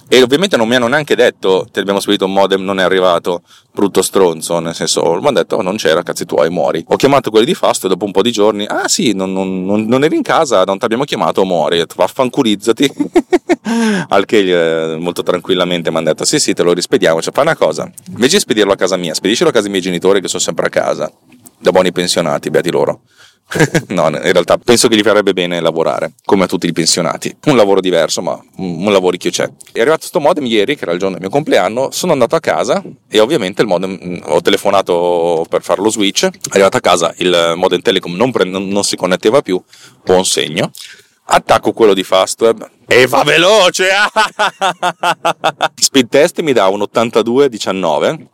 e 0.08 0.22
ovviamente 0.22 0.56
non 0.56 0.68
mi 0.68 0.74
hanno 0.74 0.88
neanche 0.88 1.14
detto 1.14 1.66
ti 1.70 1.78
abbiamo 1.78 2.00
spedito 2.00 2.26
un 2.26 2.32
modem, 2.32 2.62
non 2.62 2.78
è 2.78 2.82
arrivato, 2.82 3.42
brutto 3.72 4.02
stronzo, 4.02 4.58
nel 4.58 4.74
senso, 4.74 5.02
mi 5.02 5.26
hanno 5.26 5.38
detto 5.38 5.56
oh, 5.56 5.62
non 5.62 5.76
c'era, 5.76 6.02
cazzi 6.02 6.24
tuoi, 6.24 6.50
muori. 6.50 6.84
Ho 6.88 6.96
chiamato 6.96 7.30
quelli 7.30 7.46
di 7.46 7.54
Fast 7.54 7.84
e 7.84 7.88
dopo 7.88 8.04
un 8.04 8.12
po' 8.12 8.22
di 8.22 8.30
giorni, 8.30 8.66
ah 8.66 8.88
sì, 8.88 9.12
non, 9.12 9.32
non, 9.32 9.64
non 9.64 10.04
eri 10.04 10.16
in 10.16 10.22
casa, 10.22 10.64
non 10.64 10.78
ti 10.78 10.84
abbiamo 10.84 11.04
chiamato, 11.04 11.44
muori. 11.44 11.82
Vaffanculizzati. 11.94 12.92
Al 14.08 14.24
che 14.24 14.92
eh, 14.92 14.96
molto 14.96 15.22
tranquillamente 15.22 15.90
mi 15.90 15.96
hanno 15.96 16.06
detto 16.06 16.24
sì 16.24 16.38
sì 16.38 16.52
te 16.52 16.62
lo 16.62 16.72
rispediamo, 16.72 17.22
cioè 17.22 17.32
fai 17.32 17.44
una 17.44 17.56
cosa, 17.56 17.90
invece 18.10 18.36
di 18.36 18.42
spedirlo 18.42 18.72
a 18.72 18.76
casa 18.76 18.96
mia, 18.96 19.14
spediscilo 19.14 19.48
a 19.48 19.52
casa 19.52 19.64
dei 19.64 19.70
miei 19.70 19.82
genitori 19.82 20.20
che 20.20 20.28
sono 20.28 20.42
sempre 20.42 20.66
a 20.66 20.68
casa 20.68 21.10
da 21.62 21.70
buoni 21.70 21.92
pensionati, 21.92 22.50
beati 22.50 22.70
loro. 22.70 23.02
no, 23.88 24.08
in 24.08 24.32
realtà 24.32 24.56
penso 24.56 24.88
che 24.88 24.96
gli 24.96 25.02
farebbe 25.02 25.32
bene 25.32 25.60
lavorare, 25.60 26.14
come 26.24 26.44
a 26.44 26.46
tutti 26.46 26.66
i 26.66 26.72
pensionati. 26.72 27.34
Un 27.46 27.56
lavoro 27.56 27.80
diverso, 27.80 28.22
ma 28.22 28.40
un, 28.56 28.86
un 28.86 28.92
lavoricchio 28.92 29.30
c'è. 29.30 29.48
È 29.72 29.80
arrivato 29.80 30.06
sto 30.06 30.20
modem 30.20 30.44
ieri, 30.46 30.74
che 30.74 30.82
era 30.82 30.92
il 30.92 30.98
giorno 30.98 31.14
del 31.14 31.22
mio 31.22 31.30
compleanno, 31.30 31.90
sono 31.90 32.12
andato 32.12 32.34
a 32.34 32.40
casa 32.40 32.82
e 33.08 33.20
ovviamente 33.20 33.62
il 33.62 33.68
modem, 33.68 33.98
mm, 34.02 34.16
ho 34.24 34.40
telefonato 34.40 35.46
per 35.48 35.62
fare 35.62 35.82
lo 35.82 35.90
switch, 35.90 36.24
è 36.24 36.30
arrivato 36.50 36.78
a 36.78 36.80
casa, 36.80 37.14
il 37.18 37.52
modem 37.56 37.80
Telecom 37.80 38.14
non, 38.14 38.32
pre- 38.32 38.44
non 38.44 38.82
si 38.84 38.96
connetteva 38.96 39.42
più, 39.42 39.62
buon 40.04 40.24
segno. 40.24 40.70
Attacco 41.24 41.72
quello 41.72 41.94
di 41.94 42.02
Fastweb 42.02 42.68
e 42.86 43.06
va 43.06 43.22
veloce! 43.22 43.88
Speed 45.80 46.08
test 46.08 46.40
mi 46.40 46.52
dà 46.52 46.66
un 46.68 46.80
82-19 46.80 48.26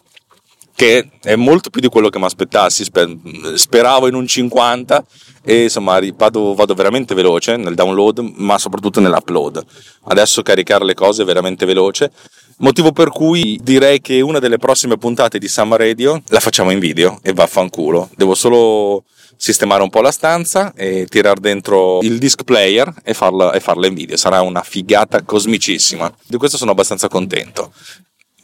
che 0.78 1.08
è 1.20 1.34
molto 1.34 1.70
più 1.70 1.80
di 1.80 1.88
quello 1.88 2.08
che 2.08 2.20
mi 2.20 2.24
aspettassi. 2.26 2.84
Speravo 2.84 4.06
in 4.06 4.14
un 4.14 4.28
50 4.28 5.04
e 5.42 5.64
insomma 5.64 5.98
vado, 6.14 6.54
vado, 6.54 6.74
veramente 6.74 7.16
veloce 7.16 7.56
nel 7.56 7.74
download, 7.74 8.20
ma 8.36 8.58
soprattutto 8.58 9.00
nell'upload. 9.00 9.60
Adesso 10.04 10.42
caricare 10.42 10.84
le 10.84 10.94
cose 10.94 11.22
è 11.22 11.24
veramente 11.24 11.66
veloce. 11.66 12.12
Motivo 12.58 12.92
per 12.92 13.08
cui 13.10 13.58
direi 13.60 14.00
che 14.00 14.20
una 14.20 14.38
delle 14.38 14.58
prossime 14.58 14.98
puntate 14.98 15.40
di 15.40 15.48
Summer 15.48 15.80
Radio 15.80 16.22
la 16.28 16.38
facciamo 16.38 16.70
in 16.70 16.78
video 16.78 17.18
e 17.22 17.32
vaffanculo. 17.32 18.10
Devo 18.14 18.36
solo 18.36 19.02
sistemare 19.36 19.82
un 19.82 19.90
po' 19.90 20.00
la 20.00 20.12
stanza 20.12 20.72
e 20.76 21.06
tirare 21.08 21.40
dentro 21.40 21.98
il 22.02 22.18
disc 22.18 22.44
player 22.44 22.94
e 23.02 23.14
farla, 23.14 23.50
e 23.52 23.58
farla 23.58 23.88
in 23.88 23.94
video. 23.94 24.16
Sarà 24.16 24.42
una 24.42 24.62
figata 24.62 25.22
cosmicissima. 25.22 26.12
Di 26.24 26.36
questo 26.36 26.56
sono 26.56 26.70
abbastanza 26.70 27.08
contento 27.08 27.72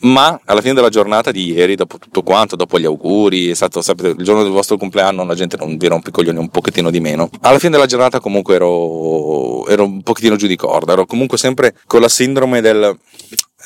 ma 0.00 0.38
alla 0.44 0.60
fine 0.60 0.74
della 0.74 0.88
giornata 0.88 1.30
di 1.30 1.52
ieri, 1.52 1.76
dopo 1.76 1.98
tutto 1.98 2.22
quanto, 2.22 2.56
dopo 2.56 2.78
gli 2.78 2.84
auguri, 2.84 3.50
è 3.50 3.54
stato 3.54 3.80
sapete, 3.80 4.08
il 4.08 4.24
giorno 4.24 4.42
del 4.42 4.52
vostro 4.52 4.76
compleanno, 4.76 5.24
la 5.24 5.34
gente 5.34 5.56
non 5.56 5.76
vi 5.76 5.86
rompe 5.86 6.10
i 6.10 6.12
coglioni 6.12 6.38
un 6.38 6.48
pochettino 6.48 6.90
di 6.90 7.00
meno. 7.00 7.30
Alla 7.40 7.58
fine 7.58 7.72
della 7.72 7.86
giornata 7.86 8.20
comunque 8.20 8.56
ero, 8.56 9.66
ero 9.66 9.84
un 9.84 10.02
pochettino 10.02 10.36
giù 10.36 10.46
di 10.46 10.56
corda, 10.56 10.92
ero 10.92 11.06
comunque 11.06 11.38
sempre 11.38 11.74
con 11.86 12.00
la 12.00 12.08
sindrome 12.08 12.60
del 12.60 12.98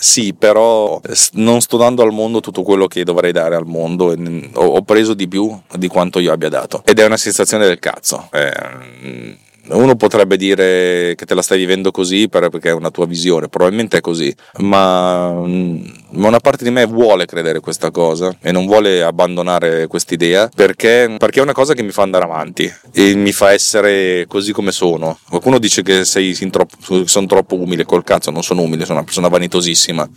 sì, 0.00 0.32
però 0.32 1.00
non 1.32 1.60
sto 1.60 1.76
dando 1.76 2.02
al 2.02 2.12
mondo 2.12 2.38
tutto 2.38 2.62
quello 2.62 2.86
che 2.86 3.02
dovrei 3.02 3.32
dare 3.32 3.56
al 3.56 3.66
mondo, 3.66 4.14
ho 4.54 4.82
preso 4.82 5.12
di 5.12 5.26
più 5.26 5.58
di 5.74 5.88
quanto 5.88 6.20
io 6.20 6.30
abbia 6.30 6.48
dato 6.48 6.82
ed 6.84 7.00
è 7.00 7.04
una 7.04 7.16
sensazione 7.16 7.66
del 7.66 7.80
cazzo. 7.80 8.28
Eh, 8.30 9.36
uno 9.70 9.96
potrebbe 9.96 10.36
dire 10.36 11.14
che 11.14 11.26
te 11.26 11.34
la 11.34 11.42
stai 11.42 11.58
vivendo 11.58 11.90
così 11.90 12.28
perché 12.28 12.70
è 12.70 12.72
una 12.72 12.90
tua 12.90 13.06
visione, 13.06 13.48
probabilmente 13.48 13.98
è 13.98 14.00
così, 14.00 14.34
ma, 14.58 15.30
ma 15.32 16.26
una 16.28 16.40
parte 16.40 16.64
di 16.64 16.70
me 16.70 16.86
vuole 16.86 17.26
credere 17.26 17.60
questa 17.60 17.90
cosa 17.90 18.36
e 18.40 18.52
non 18.52 18.66
vuole 18.66 19.02
abbandonare 19.02 19.86
quest'idea 19.86 20.48
perché, 20.54 21.14
perché 21.18 21.40
è 21.40 21.42
una 21.42 21.52
cosa 21.52 21.74
che 21.74 21.82
mi 21.82 21.90
fa 21.90 22.02
andare 22.02 22.24
avanti 22.24 22.72
e 22.92 23.14
mi 23.14 23.32
fa 23.32 23.52
essere 23.52 24.26
così 24.26 24.52
come 24.52 24.72
sono. 24.72 25.18
Qualcuno 25.28 25.58
dice 25.58 25.82
che 25.82 26.04
sei, 26.04 26.34
sono 26.34 27.26
troppo 27.26 27.56
umile, 27.56 27.84
col 27.84 28.04
cazzo 28.04 28.30
non 28.30 28.42
sono 28.42 28.62
umile, 28.62 28.84
sono 28.84 28.98
una 28.98 29.04
persona 29.04 29.28
vanitosissima 29.28 30.08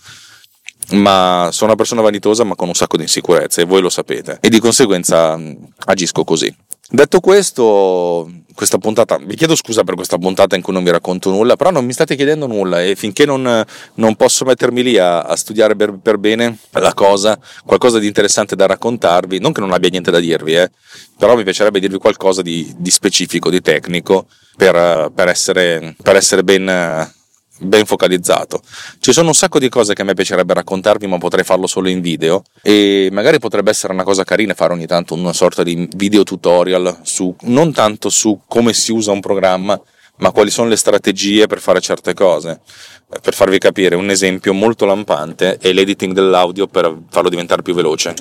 ma 0.94 1.50
sono 1.52 1.68
una 1.68 1.76
persona 1.76 2.02
vanitosa 2.02 2.44
ma 2.44 2.56
con 2.56 2.68
un 2.68 2.74
sacco 2.74 2.98
di 2.98 3.04
insicurezze 3.04 3.62
e 3.62 3.66
voi 3.66 3.82
lo 3.82 3.90
sapete 3.90 4.40
e 4.42 4.50
di 4.50 4.60
conseguenza 4.60 5.40
agisco 5.86 6.24
così. 6.24 6.54
Detto 6.94 7.22
questo, 7.22 8.30
questa 8.54 8.78
puntata, 8.78 9.18
vi 9.18 9.38
chiedo 9.38 9.56
scusa 9.56 9.86
per 9.86 9.96
questa 9.96 10.18
puntata 10.18 10.58
in 10.58 10.62
cui 10.62 10.74
non 10.74 10.84
vi 10.84 10.92
racconto 10.92 11.30
nulla, 11.30 11.56
però 11.56 11.72
non 11.72 11.86
mi 11.86 11.94
state 11.94 12.18
chiedendo 12.18 12.48
nulla 12.48 12.84
e 12.84 12.96
finché 12.96 13.26
non, 13.26 13.64
non 13.94 14.16
posso 14.18 14.44
mettermi 14.44 14.84
lì 14.84 14.98
a, 14.98 15.22
a 15.22 15.38
studiare 15.38 15.74
per, 15.78 15.98
per, 16.02 16.18
bene 16.18 16.58
la 16.72 16.94
cosa, 16.94 17.40
qualcosa 17.66 17.98
di 17.98 18.08
interessante 18.08 18.58
da 18.58 18.66
raccontarvi, 18.66 19.40
non 19.40 19.54
che 19.54 19.62
non 19.62 19.72
abbia 19.72 19.90
niente 19.90 20.12
da 20.12 20.20
dirvi, 20.20 20.56
eh, 20.56 20.70
però 21.18 21.38
mi 21.38 21.44
piacerebbe 21.44 21.80
dirvi 21.80 21.98
qualcosa 21.98 22.42
di, 22.42 22.74
di 22.78 22.92
specifico, 22.92 23.50
di 23.50 23.62
tecnico, 23.62 24.28
per, 24.58 25.14
per, 25.16 25.30
essere, 25.30 25.96
per 26.04 26.18
essere 26.18 26.44
ben 26.44 27.10
ben 27.62 27.86
focalizzato. 27.86 28.62
Ci 29.00 29.14
sono 29.14 29.30
un 29.30 29.34
sacco 29.34 29.60
di 29.60 29.70
cose 29.70 29.94
che 29.94 30.02
a 30.02 30.06
me 30.06 30.14
piacerebbe 30.14 30.54
raccontarvi, 30.54 31.08
ma 31.08 31.18
potrei 31.18 31.44
farlo 31.44 31.68
solo 31.68 31.90
in 31.90 32.02
video 32.02 32.44
e 32.62 33.10
magari 33.12 33.40
potrebbe 33.40 33.70
essere 33.70 33.94
una 33.94 34.04
cosa 34.04 34.24
carina 34.24 34.54
fare 34.54 34.74
ogni 34.74 34.88
tanto 34.88 35.14
una 35.14 35.34
sorta 35.34 35.64
di 35.64 35.88
video 35.96 36.24
tutorial 36.24 37.00
su 37.04 37.34
non 37.42 37.72
tanto 37.72 38.10
su 38.10 38.42
come 38.48 38.74
si 38.74 38.92
usa 38.92 39.12
un 39.12 39.20
programma, 39.20 39.80
ma 40.18 40.32
quali 40.32 40.50
sono 40.50 40.70
le 40.70 40.76
strategie 40.76 41.48
per 41.48 41.60
fare 41.60 41.82
certe 41.82 42.14
cose. 42.14 42.62
Per 43.22 43.34
farvi 43.34 43.58
capire, 43.58 43.96
un 43.96 44.10
esempio 44.10 44.54
molto 44.54 44.86
lampante 44.86 45.58
è 45.58 45.74
l'editing 45.74 46.14
dell'audio 46.14 46.68
per 46.68 46.98
farlo 47.10 47.30
diventare 47.30 47.62
più 47.62 47.74
veloce. 47.74 48.16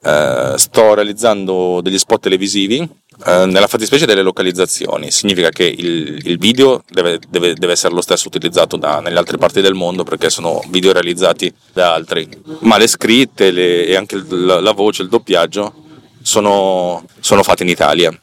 Uh, 0.00 0.56
sto 0.56 0.94
realizzando 0.94 1.80
degli 1.82 1.98
spot 1.98 2.22
televisivi 2.22 3.02
Uh, 3.16 3.44
nella 3.46 3.68
fattispecie 3.68 4.06
delle 4.06 4.22
localizzazioni 4.22 5.12
significa 5.12 5.48
che 5.48 5.62
il, 5.62 6.20
il 6.26 6.36
video 6.36 6.82
deve, 6.90 7.20
deve, 7.28 7.54
deve, 7.54 7.72
essere 7.72 7.94
lo 7.94 8.00
stesso 8.00 8.26
utilizzato 8.26 8.76
da, 8.76 8.98
nelle 8.98 9.18
altre 9.18 9.38
parti 9.38 9.60
del 9.60 9.74
mondo 9.74 10.02
perché 10.02 10.30
sono 10.30 10.60
video 10.68 10.92
realizzati 10.92 11.52
da 11.72 11.94
altri, 11.94 12.28
ma 12.60 12.76
le 12.76 12.88
scritte 12.88 13.52
le, 13.52 13.86
e 13.86 13.94
anche 13.94 14.20
la, 14.28 14.58
la, 14.60 14.72
voce, 14.72 15.02
il 15.02 15.08
doppiaggio 15.08 15.72
sono, 16.22 17.04
sono 17.20 17.44
fatti 17.44 17.62
in 17.62 17.68
Italia. 17.68 18.18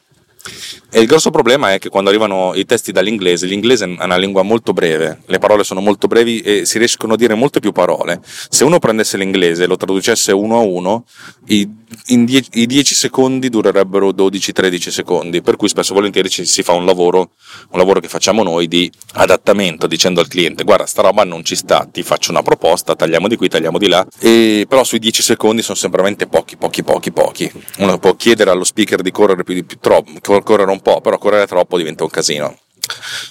E 0.92 1.00
il 1.00 1.08
grosso 1.08 1.30
problema 1.30 1.74
è 1.74 1.80
che 1.80 1.90
quando 1.90 2.10
arrivano 2.10 2.54
i 2.56 2.66
testi 2.66 2.92
dall'inglese, 2.92 3.46
l'inglese 3.46 3.86
è 3.86 4.04
una 4.04 4.18
lingua 4.18 4.44
molto 4.44 4.74
breve, 4.74 5.22
le 5.26 5.40
parole 5.40 5.64
sono 5.64 5.80
molto 5.82 6.08
brevi 6.08 6.42
e 6.42 6.66
si 6.66 6.78
riescono 6.78 7.14
a 7.14 7.18
dire 7.18 7.34
molte 7.34 7.60
più 7.60 7.72
parole. 7.72 8.20
Se 8.24 8.64
uno 8.64 8.80
prendesse 8.80 9.18
l'inglese 9.18 9.64
e 9.64 9.68
lo 9.68 9.78
traducesse 9.78 10.32
uno 10.32 10.58
a 10.58 10.62
uno, 10.62 11.06
i, 11.48 11.70
die, 12.06 12.44
i 12.54 12.66
10 12.66 12.96
secondi 12.96 13.50
durerebbero 13.50 14.10
12-13 14.10 14.90
secondi, 14.90 15.42
per 15.42 15.56
cui 15.56 15.70
spesso 15.70 15.92
e 15.92 15.96
volentieri 15.96 16.30
ci, 16.30 16.46
si 16.46 16.64
fa 16.64 16.74
un 16.74 16.86
lavoro, 16.86 17.32
un 17.70 17.78
lavoro 17.78 18.00
che 18.00 18.08
facciamo 18.08 18.44
noi 18.44 18.68
di 18.68 18.92
adattamento, 19.14 19.88
dicendo 19.88 20.20
al 20.22 20.28
cliente 20.28 20.64
guarda 20.64 20.86
sta 20.86 21.02
roba 21.02 21.24
non 21.24 21.44
ci 21.44 21.56
sta, 21.56 21.88
ti 21.90 22.04
faccio 22.04 22.32
una 22.32 22.42
proposta, 22.42 22.96
tagliamo 22.96 23.28
di 23.28 23.36
qui, 23.36 23.50
tagliamo 23.50 23.78
di 23.78 23.88
là, 23.88 24.06
e, 24.20 24.66
però 24.68 24.84
sui 24.84 25.00
10 25.00 25.22
secondi 25.22 25.62
sono 25.62 25.78
sempre 25.78 26.02
veramente 26.02 26.28
pochi, 26.28 26.58
pochi, 26.58 26.84
pochi, 26.84 27.12
pochi. 27.12 27.52
Uno 27.78 27.98
può 27.98 28.16
chiedere 28.16 28.50
allo 28.50 28.64
speaker 28.64 29.02
di 29.02 29.12
correre 29.12 29.44
più 29.44 29.54
di 29.54 29.64
più, 29.64 29.78
troppo, 29.80 30.12
correre 30.40 30.72
un 30.72 30.82
po', 30.82 31.02
però 31.02 31.18
correre 31.18 31.48
troppo 31.48 31.78
diventa 31.78 32.04
un 32.04 32.10
casino. 32.10 32.58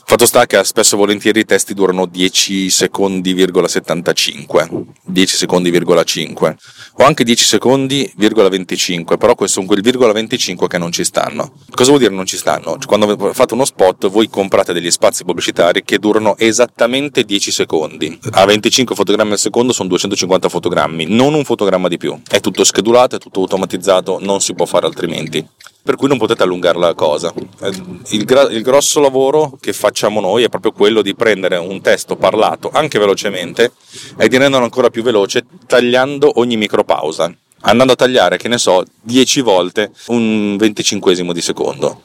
Fatto 0.05 0.27
sta 0.27 0.47
che 0.47 0.63
spesso 0.65 0.95
e 0.95 0.99
volentieri 0.99 1.41
i 1.41 1.45
testi 1.45 1.75
durano 1.75 2.07
10 2.07 2.69
secondi,75, 2.69 4.85
10 5.05 5.47
secondi,5 5.47 6.55
o 6.95 7.05
anche 7.05 7.25
10 7.25 7.57
secondi,25, 7.57 9.19
però 9.19 9.35
questo 9.35 9.57
sono 9.57 9.67
quel 9.67 9.83
virgola 9.83 10.13
25 10.13 10.69
che 10.69 10.79
non 10.79 10.93
ci 10.93 11.05
stanno. 11.05 11.53
Cosa 11.71 11.89
vuol 11.91 12.01
dire 12.01 12.15
non 12.15 12.27
ci 12.27 12.37
stanno? 12.37 12.79
Quando 12.87 13.33
fate 13.33 13.55
uno 13.55 13.65
spot 13.65 14.09
voi 14.09 14.29
comprate 14.29 14.73
degli 14.73 14.91
spazi 14.91 15.25
pubblicitari 15.25 15.83
che 15.85 15.99
durano 15.99 16.37
esattamente 16.39 17.25
10 17.25 17.51
secondi. 17.51 18.19
A 18.33 18.45
25 18.45 18.95
fotogrammi 18.95 19.33
al 19.33 19.39
secondo 19.39 19.73
sono 19.73 19.89
250 19.89 20.49
fotogrammi, 20.49 21.07
non 21.09 21.35
un 21.35 21.45
fotogramma 21.45 21.89
di 21.89 21.99
più. 21.99 22.21
È 22.29 22.39
tutto 22.41 22.63
schedulato, 22.65 23.17
è 23.17 23.19
tutto 23.19 23.41
automatizzato, 23.41 24.19
non 24.21 24.41
si 24.41 24.55
può 24.55 24.65
fare 24.65 24.87
altrimenti 24.87 25.45
per 25.83 25.97
cui 25.97 26.09
non 26.09 26.19
potete 26.19 26.43
allungare 26.43 26.79
la 26.79 26.95
cosa. 26.95 27.33
Eh, 27.61 27.73
il, 28.11 28.25
gra- 28.25 28.51
il, 28.51 28.63
grosso 28.63 29.01
lavoro 29.01 29.57
che 29.61 29.73
facciamo 29.73 30.21
noi 30.21 30.45
è 30.45 30.49
proprio 30.49 30.73
quello 30.73 31.03
di 31.03 31.15
prendere 31.15 31.57
un 31.57 31.81
testo 31.81 32.17
parlato 32.17 32.71
anche 32.73 32.99
velocemente 32.99 33.73
e 34.19 34.29
di 34.29 34.37
renderlo 34.37 34.65
ancora 34.65 34.91
più 34.91 35.03
veloce 35.03 35.45
tagliando 35.67 36.39
ogni 36.39 36.57
micropausa, 36.57 37.33
andando 37.63 37.95
a 37.95 37.97
tagliare, 37.97 38.37
che 38.37 38.49
ne 38.49 38.59
so, 38.59 38.85
10 39.01 39.41
volte 39.41 39.91
un 40.07 40.57
venticinquesimo 40.57 41.33
di 41.33 41.41
secondo. 41.41 42.03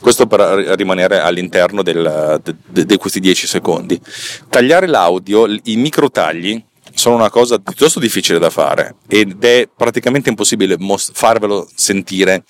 Questo 0.00 0.26
per 0.26 0.40
rimanere 0.76 1.18
all'interno 1.18 1.82
di 1.82 1.92
de, 1.92 2.86
de, 2.86 2.96
questi 2.98 3.18
10 3.18 3.48
secondi. 3.48 4.00
Tagliare 4.48 4.86
l'audio, 4.86 5.46
i 5.46 5.76
microtagli 5.76 6.62
sono 6.94 7.16
una 7.16 7.30
cosa 7.30 7.58
piuttosto 7.58 7.98
difficile 7.98 8.38
da 8.38 8.50
fare 8.50 8.96
ed 9.08 9.42
è 9.44 9.68
praticamente 9.74 10.28
impossibile 10.28 10.76
mos- 10.78 11.10
farvelo 11.12 11.68
sentire 11.74 12.44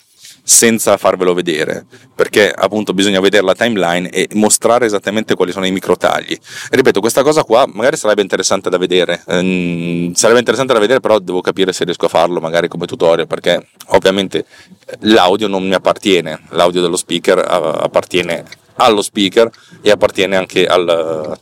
senza 0.49 0.97
farvelo 0.97 1.35
vedere, 1.35 1.85
perché 2.15 2.51
appunto 2.51 2.95
bisogna 2.95 3.21
vedere 3.21 3.45
la 3.45 3.55
timeline 3.55 4.09
e 4.09 4.29
mostrare 4.33 4.87
esattamente 4.87 5.35
quali 5.35 5.53
sono 5.53 5.67
i 5.67 5.71
microtagli. 5.71 6.35
ripeto, 6.71 7.01
questa 7.01 7.23
cosa 7.23 7.45
qua 7.45 7.67
magari 7.71 7.99
sarebbe 7.99 8.23
interessante 8.23 8.71
da 8.71 8.79
vedere, 8.79 9.23
ehm, 9.27 10.15
sarebbe 10.15 10.39
interessante 10.39 10.73
da 10.73 10.79
vedere, 10.79 11.01
però 11.01 11.19
devo 11.19 11.43
capire 11.43 11.75
se 11.75 11.85
riesco 11.85 12.07
a 12.07 12.09
farlo 12.09 12.41
magari 12.41 12.67
come 12.67 12.87
tutorial, 12.87 13.27
perché 13.27 13.69
ovviamente 13.89 14.47
l'audio 15.01 15.49
non 15.49 15.69
mi 15.69 15.75
appartiene, 15.75 16.41
l'audio 16.53 16.81
dello 16.81 16.97
speaker 16.97 17.45
appartiene 17.47 18.43
allo 18.77 19.03
speaker 19.03 19.51
e 19.83 19.91
appartiene 19.91 20.35
anche 20.35 20.65
al, 20.65 21.39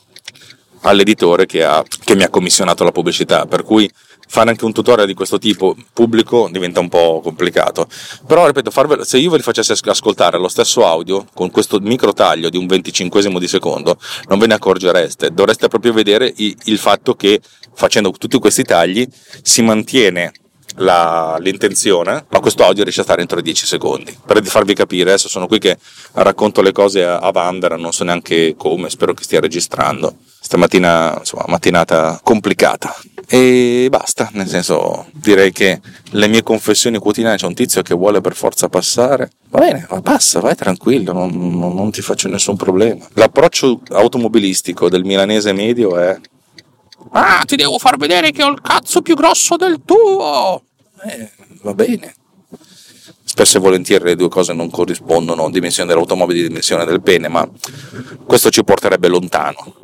all'editore 0.80 1.46
che, 1.46 1.62
ha, 1.62 1.80
che 2.04 2.16
mi 2.16 2.24
ha 2.24 2.28
commissionato 2.28 2.82
la 2.82 2.90
pubblicità, 2.90 3.46
per 3.46 3.62
cui 3.62 3.88
fare 4.28 4.50
anche 4.50 4.64
un 4.64 4.72
tutorial 4.72 5.06
di 5.06 5.14
questo 5.14 5.38
tipo 5.38 5.76
pubblico 5.92 6.48
diventa 6.50 6.80
un 6.80 6.88
po' 6.88 7.20
complicato. 7.22 7.86
Però, 8.26 8.46
ripeto, 8.46 8.70
farvelo, 8.70 9.04
se 9.04 9.18
io 9.18 9.30
ve 9.30 9.36
li 9.36 9.42
facessi 9.42 9.72
ascoltare 9.84 10.38
lo 10.38 10.48
stesso 10.48 10.86
audio 10.86 11.26
con 11.32 11.50
questo 11.50 11.78
micro 11.80 12.12
taglio 12.12 12.48
di 12.50 12.56
un 12.56 12.66
venticinquesimo 12.66 13.38
di 13.38 13.48
secondo, 13.48 13.98
non 14.28 14.38
ve 14.38 14.46
ne 14.46 14.54
accorgereste. 14.54 15.32
Dovreste 15.32 15.68
proprio 15.68 15.92
vedere 15.92 16.32
il 16.36 16.78
fatto 16.78 17.14
che 17.14 17.40
facendo 17.74 18.10
tutti 18.12 18.38
questi 18.38 18.62
tagli 18.62 19.06
si 19.42 19.62
mantiene 19.62 20.32
la- 20.76 21.36
l'intenzione, 21.40 22.26
ma 22.28 22.40
questo 22.40 22.64
audio 22.64 22.82
riesce 22.82 23.00
a 23.00 23.04
stare 23.04 23.20
entro 23.20 23.38
i 23.38 23.42
10 23.42 23.66
secondi. 23.66 24.16
Per 24.26 24.44
farvi 24.44 24.74
capire, 24.74 25.10
adesso 25.10 25.28
sono 25.28 25.46
qui 25.46 25.58
che 25.58 25.78
racconto 26.12 26.60
le 26.62 26.72
cose 26.72 27.04
a, 27.04 27.18
a 27.18 27.30
Vandera, 27.30 27.76
non 27.76 27.92
so 27.92 28.04
neanche 28.04 28.54
come, 28.56 28.90
spero 28.90 29.14
che 29.14 29.22
stia 29.22 29.40
registrando. 29.40 30.16
Stamattina, 30.40 31.16
insomma, 31.18 31.44
mattinata 31.48 32.20
complicata. 32.22 32.94
E 33.28 33.88
basta, 33.90 34.30
nel 34.34 34.46
senso, 34.46 35.06
direi 35.12 35.50
che 35.50 35.80
le 36.10 36.28
mie 36.28 36.42
confessioni 36.44 36.98
quotidiane 36.98 37.36
c'è 37.36 37.46
un 37.46 37.54
tizio 37.54 37.82
che 37.82 37.94
vuole 37.94 38.20
per 38.20 38.34
forza 38.36 38.68
passare. 38.68 39.30
Va 39.48 39.58
bene, 39.58 39.84
va, 39.88 40.00
passa, 40.00 40.38
vai 40.40 40.54
tranquillo, 40.54 41.12
non, 41.12 41.30
non- 41.58 41.74
non 41.74 41.90
ti 41.90 42.02
faccio 42.02 42.28
nessun 42.28 42.56
problema. 42.56 43.04
L'approccio 43.14 43.80
automobilistico 43.90 44.88
del 44.88 45.04
milanese 45.04 45.52
medio 45.52 45.98
è 45.98 46.18
Ah, 47.12 47.42
ti 47.46 47.54
devo 47.56 47.78
far 47.78 47.96
vedere 47.96 48.32
che 48.32 48.42
ho 48.42 48.50
il 48.50 48.60
cazzo 48.60 49.00
più 49.00 49.14
grosso 49.14 49.56
del 49.56 49.80
tuo. 49.84 50.62
Eh, 51.04 51.30
va 51.62 51.72
bene. 51.72 52.14
Spesso 53.24 53.58
e 53.58 53.60
volentieri 53.60 54.04
le 54.04 54.16
due 54.16 54.28
cose 54.28 54.52
non 54.52 54.70
corrispondono, 54.70 55.50
dimensione 55.50 55.88
dell'automobile 55.88 56.40
e 56.40 56.46
dimensione 56.48 56.84
del 56.84 57.02
pene, 57.02 57.28
ma 57.28 57.48
questo 58.24 58.50
ci 58.50 58.64
porterebbe 58.64 59.08
lontano. 59.08 59.74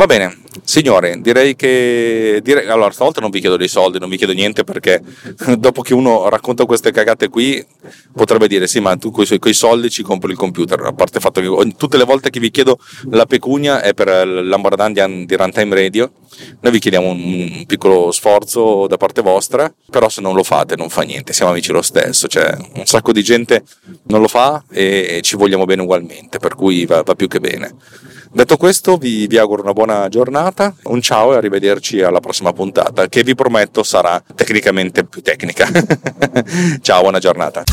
Va 0.00 0.06
bene, 0.06 0.34
signore, 0.64 1.20
direi 1.20 1.54
che. 1.54 2.40
Direi... 2.42 2.66
Allora, 2.68 2.90
stavolta 2.90 3.20
non 3.20 3.28
vi 3.28 3.38
chiedo 3.38 3.58
dei 3.58 3.68
soldi, 3.68 3.98
non 3.98 4.08
vi 4.08 4.16
chiedo 4.16 4.32
niente 4.32 4.64
perché 4.64 5.02
dopo 5.58 5.82
che 5.82 5.92
uno 5.92 6.30
racconta 6.30 6.64
queste 6.64 6.90
cagate 6.90 7.28
qui, 7.28 7.62
potrebbe 8.14 8.48
dire: 8.48 8.66
Sì, 8.66 8.80
ma 8.80 8.96
tu 8.96 9.10
con 9.10 9.26
i 9.28 9.52
soldi 9.52 9.90
ci 9.90 10.02
compri 10.02 10.30
il 10.30 10.38
computer. 10.38 10.80
A 10.80 10.94
parte 10.94 11.18
il 11.18 11.22
fatto 11.22 11.42
che 11.42 11.74
tutte 11.76 11.98
le 11.98 12.04
volte 12.04 12.30
che 12.30 12.40
vi 12.40 12.50
chiedo 12.50 12.78
la 13.10 13.26
pecunia 13.26 13.82
è 13.82 13.92
per 13.92 14.26
l'Ambardandian 14.26 15.26
di 15.26 15.36
Runtime 15.36 15.74
Radio. 15.74 16.12
Noi 16.60 16.72
vi 16.72 16.78
chiediamo 16.78 17.10
un 17.10 17.64
piccolo 17.66 18.10
sforzo 18.10 18.86
da 18.86 18.96
parte 18.96 19.20
vostra, 19.20 19.70
però 19.90 20.08
se 20.08 20.22
non 20.22 20.34
lo 20.34 20.44
fate 20.44 20.76
non 20.76 20.88
fa 20.88 21.02
niente, 21.02 21.34
siamo 21.34 21.50
amici 21.50 21.72
lo 21.72 21.82
stesso. 21.82 22.26
Cioè, 22.26 22.56
un 22.76 22.86
sacco 22.86 23.12
di 23.12 23.22
gente 23.22 23.64
non 24.04 24.22
lo 24.22 24.28
fa 24.28 24.64
e 24.70 25.20
ci 25.22 25.36
vogliamo 25.36 25.66
bene 25.66 25.82
ugualmente, 25.82 26.38
per 26.38 26.54
cui 26.54 26.86
va, 26.86 27.02
va 27.02 27.14
più 27.14 27.28
che 27.28 27.38
bene. 27.38 27.76
Detto 28.32 28.56
questo, 28.56 28.96
vi, 28.96 29.26
vi 29.26 29.38
auguro 29.38 29.62
una 29.62 29.72
buona 29.72 30.08
giornata, 30.08 30.72
un 30.84 31.00
ciao 31.00 31.32
e 31.32 31.36
arrivederci 31.36 32.00
alla 32.00 32.20
prossima 32.20 32.52
puntata, 32.52 33.08
che 33.08 33.24
vi 33.24 33.34
prometto 33.34 33.82
sarà 33.82 34.22
tecnicamente 34.36 35.04
più 35.04 35.20
tecnica. 35.20 35.66
ciao, 36.80 37.00
buona 37.02 37.18
giornata. 37.18 37.64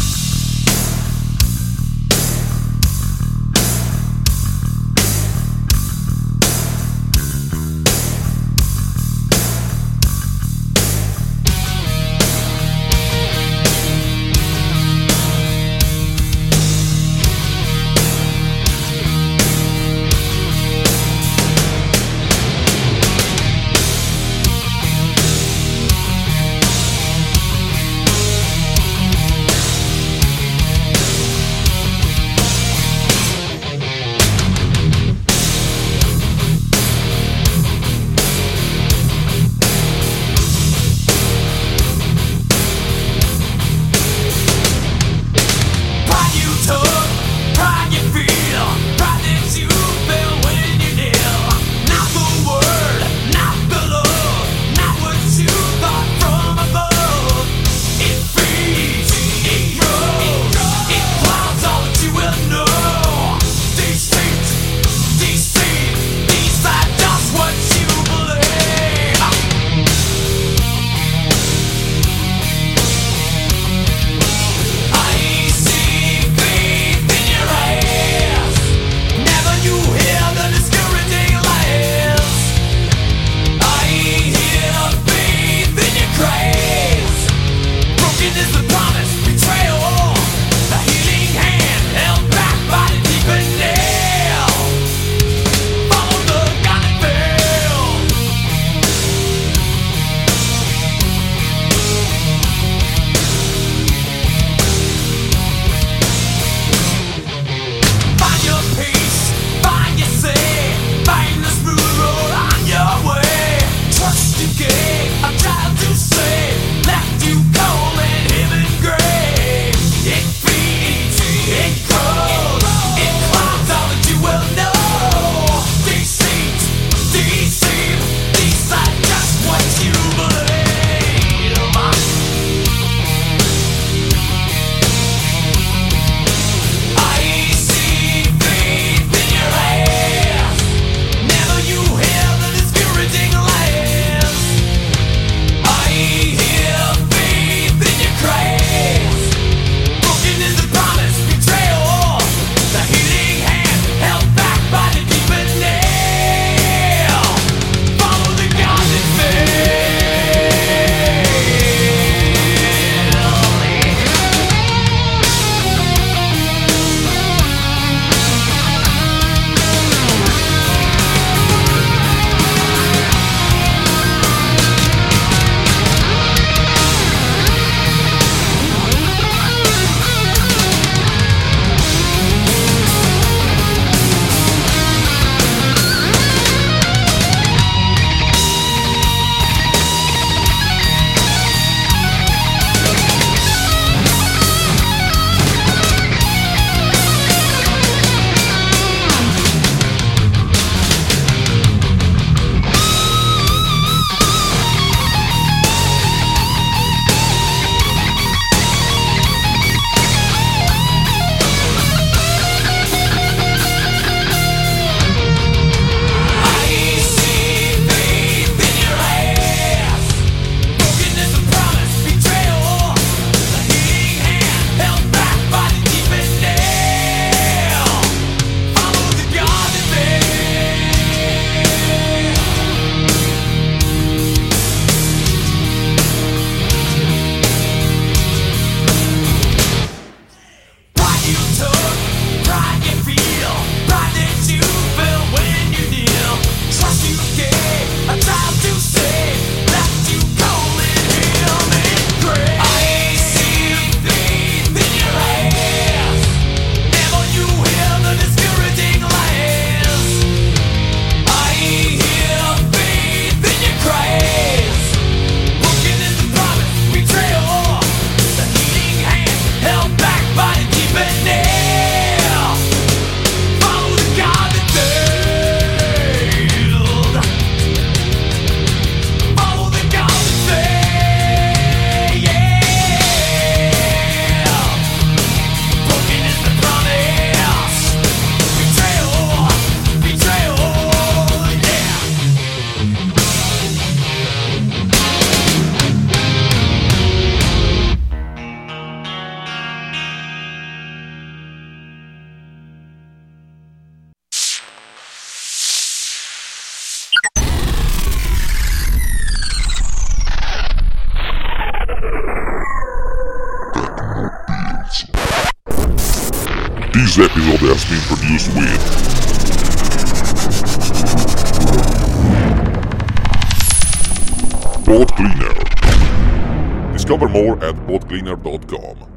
Discover 327.08 327.30
more 327.30 327.54
at 327.64 327.74
boatcleaner.com. 327.88 329.17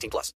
18 0.00 0.10
plus. 0.10 0.28